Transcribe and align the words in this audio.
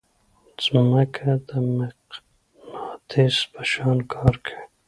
ځمکه 0.63 1.29
د 1.47 1.49
مقناطیس 1.77 3.35
په 3.51 3.61
شان 3.71 3.97
کار 4.13 4.33
کوي. 4.45 4.55